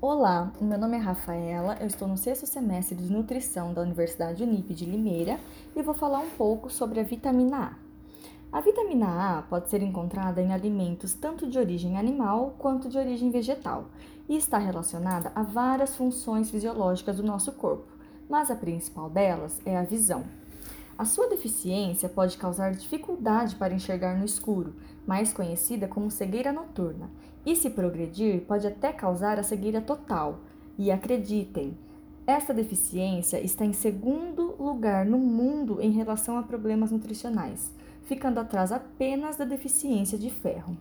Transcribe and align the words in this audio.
Olá, 0.00 0.52
meu 0.60 0.78
nome 0.78 0.96
é 0.96 1.00
Rafaela, 1.00 1.76
eu 1.80 1.88
estou 1.88 2.06
no 2.06 2.16
sexto 2.16 2.46
semestre 2.46 2.94
de 2.94 3.12
nutrição 3.12 3.74
da 3.74 3.82
Universidade 3.82 4.44
Unip 4.44 4.72
de 4.72 4.84
Limeira 4.84 5.40
e 5.74 5.82
vou 5.82 5.92
falar 5.92 6.20
um 6.20 6.30
pouco 6.30 6.70
sobre 6.70 7.00
a 7.00 7.02
vitamina 7.02 7.76
A. 8.52 8.58
A 8.58 8.60
vitamina 8.60 9.38
A 9.38 9.42
pode 9.42 9.68
ser 9.68 9.82
encontrada 9.82 10.40
em 10.40 10.52
alimentos 10.52 11.14
tanto 11.14 11.48
de 11.48 11.58
origem 11.58 11.98
animal 11.98 12.54
quanto 12.58 12.88
de 12.88 12.96
origem 12.96 13.32
vegetal 13.32 13.86
e 14.28 14.36
está 14.36 14.56
relacionada 14.56 15.32
a 15.34 15.42
várias 15.42 15.96
funções 15.96 16.48
fisiológicas 16.48 17.16
do 17.16 17.24
nosso 17.24 17.50
corpo, 17.50 17.88
mas 18.30 18.52
a 18.52 18.54
principal 18.54 19.10
delas 19.10 19.60
é 19.66 19.76
a 19.76 19.82
visão. 19.82 20.22
A 20.98 21.04
sua 21.04 21.28
deficiência 21.28 22.08
pode 22.08 22.36
causar 22.36 22.72
dificuldade 22.72 23.54
para 23.54 23.72
enxergar 23.72 24.18
no 24.18 24.24
escuro, 24.24 24.74
mais 25.06 25.32
conhecida 25.32 25.86
como 25.86 26.10
cegueira 26.10 26.52
noturna, 26.52 27.08
e 27.46 27.54
se 27.54 27.70
progredir, 27.70 28.40
pode 28.40 28.66
até 28.66 28.92
causar 28.92 29.38
a 29.38 29.44
cegueira 29.44 29.80
total. 29.80 30.40
E 30.76 30.90
acreditem, 30.90 31.78
esta 32.26 32.52
deficiência 32.52 33.40
está 33.40 33.64
em 33.64 33.72
segundo 33.72 34.56
lugar 34.60 35.06
no 35.06 35.18
mundo 35.18 35.80
em 35.80 35.92
relação 35.92 36.36
a 36.36 36.42
problemas 36.42 36.90
nutricionais, 36.90 37.72
ficando 38.02 38.40
atrás 38.40 38.72
apenas 38.72 39.36
da 39.36 39.44
deficiência 39.44 40.18
de 40.18 40.30
ferro. 40.30 40.76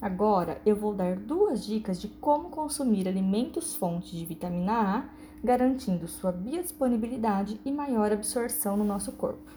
Agora 0.00 0.60
eu 0.66 0.76
vou 0.76 0.94
dar 0.94 1.16
duas 1.16 1.64
dicas 1.64 2.00
de 2.00 2.08
como 2.08 2.50
consumir 2.50 3.08
alimentos 3.08 3.74
fontes 3.74 4.10
de 4.10 4.24
vitamina 4.24 4.98
A 4.98 5.04
garantindo 5.42 6.06
sua 6.06 6.32
biodisponibilidade 6.32 7.58
e 7.64 7.72
maior 7.72 8.12
absorção 8.12 8.76
no 8.76 8.84
nosso 8.84 9.12
corpo. 9.12 9.50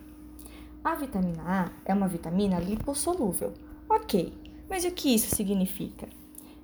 A 0.84 0.95
vitamina 0.95 1.43
A 1.45 1.71
é 1.84 1.93
uma 1.93 2.07
vitamina 2.07 2.57
lipossolúvel. 2.57 3.53
Ok, 3.89 4.34
mas 4.70 4.85
o 4.85 4.91
que 4.91 5.13
isso 5.13 5.35
significa? 5.35 6.07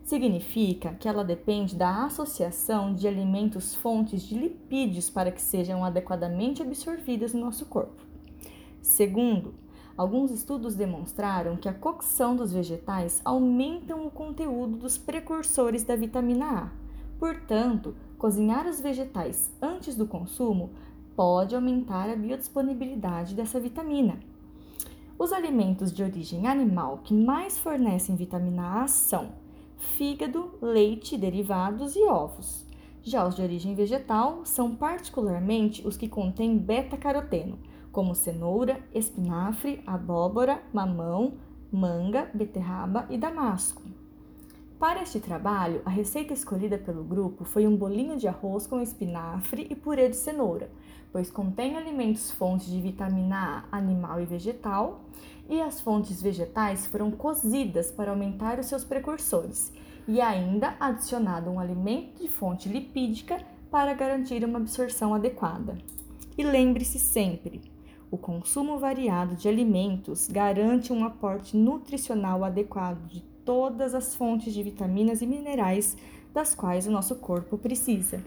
Significa 0.04 0.94
que 0.94 1.10
ela 1.10 1.26
depende 1.26 1.76
da 1.76 2.06
associação 2.06 2.94
de 2.94 3.08
alimentos 3.08 3.76
fontes 3.76 4.22
de 4.22 4.38
lipídios 4.38 5.10
para 5.10 5.32
que 5.32 5.42
sejam 5.42 5.84
adequadamente 5.84 6.62
absorvidas 6.62 7.34
no 7.34 7.42
nosso 7.42 7.66
corpo. 7.66 8.06
Segundo, 8.82 9.56
alguns 9.98 10.32
estudos 10.32 10.76
demonstraram 10.76 11.56
que 11.56 11.70
a 11.70 11.74
cocção 11.74 12.36
dos 12.36 12.52
vegetais 12.52 13.22
aumentam 13.24 14.06
o 14.06 14.12
conteúdo 14.12 14.78
dos 14.78 14.98
precursores 14.98 15.84
da 15.84 15.96
vitamina 15.96 16.46
A. 16.46 16.70
Portanto, 17.18 17.96
cozinhar 18.18 18.68
os 18.68 18.82
vegetais 18.82 19.52
antes 19.62 19.96
do 19.96 20.06
consumo 20.06 20.72
pode 21.16 21.56
aumentar 21.56 22.10
a 22.10 22.16
biodisponibilidade 22.16 23.34
dessa 23.36 23.60
vitamina. 23.60 24.20
Os 25.18 25.32
alimentos 25.32 25.94
de 25.94 26.04
origem 26.04 26.46
animal 26.46 27.00
que 27.04 27.14
mais 27.14 27.58
fornecem 27.58 28.18
vitamina 28.18 28.84
A 28.84 28.88
são 28.88 29.30
fígado, 29.78 30.52
leite, 30.62 31.18
derivados 31.18 31.96
e 31.96 32.04
ovos. 32.04 32.65
Já 33.08 33.24
os 33.28 33.36
de 33.36 33.44
origem 33.44 33.76
vegetal 33.76 34.44
são 34.46 34.76
particularmente 34.76 35.88
os 35.88 35.96
que 35.96 36.10
contêm 36.10 36.58
beta-caroteno, 36.58 37.60
como 37.92 38.16
cenoura, 38.16 38.80
espinafre, 38.96 39.84
abóbora, 39.86 40.60
mamão, 40.74 41.38
manga, 41.72 42.32
beterraba 42.34 43.06
e 43.12 43.16
damasco. 43.16 43.84
Para 44.80 45.04
este 45.04 45.22
trabalho, 45.22 45.82
a 45.86 45.90
receita 45.90 46.34
escolhida 46.34 46.78
pelo 46.78 47.02
grupo 47.02 47.46
foi 47.46 47.66
um 47.66 47.78
bolinho 47.78 48.18
de 48.18 48.28
arroz 48.28 48.68
com 48.68 48.82
espinafre 48.82 49.66
e 49.70 49.76
purê 49.76 50.10
de 50.10 50.18
cenoura, 50.18 50.70
pois 51.14 51.32
contém 51.32 51.78
alimentos 51.78 52.30
fontes 52.30 52.68
de 52.68 52.82
vitamina 52.82 53.64
A 53.72 53.78
animal 53.78 54.20
e 54.20 54.26
vegetal, 54.26 55.06
e 55.50 55.62
as 55.62 55.80
fontes 55.80 56.22
vegetais 56.22 56.86
foram 56.88 57.10
cozidas 57.10 57.90
para 57.90 58.12
aumentar 58.12 58.60
os 58.60 58.66
seus 58.66 58.84
precursores, 58.84 59.72
e 60.06 60.20
ainda 60.20 60.76
adicionado 60.78 61.50
um 61.50 61.60
alimento 61.60 62.22
de 62.22 62.28
fonte 62.28 62.68
lipídica 62.68 63.40
para 63.72 63.94
garantir 63.94 64.44
uma 64.44 64.60
absorção 64.60 65.14
adequada. 65.14 65.78
E 66.38 66.44
lembre-se 66.44 67.00
sempre, 67.00 67.62
o 68.12 68.18
consumo 68.18 68.78
variado 68.78 69.38
de 69.38 69.48
alimentos 69.48 70.28
garante 70.28 70.92
um 70.92 71.06
aporte 71.06 71.56
nutricional 71.56 72.44
adequado 72.44 73.08
de 73.08 73.35
todas 73.46 73.94
as 73.94 74.16
fontes 74.16 74.54
de 74.54 74.64
vitaminas 74.64 75.22
e 75.22 75.28
minerais 75.28 75.96
das 76.34 76.54
quais 76.54 76.88
o 76.88 76.92
nosso 76.92 77.16
corpo 77.16 77.58
precisa. 77.58 78.22